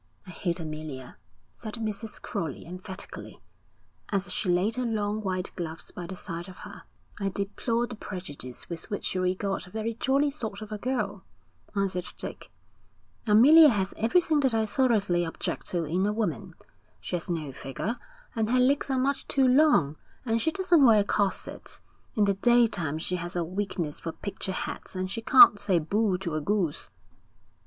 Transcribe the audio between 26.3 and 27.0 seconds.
a goose.'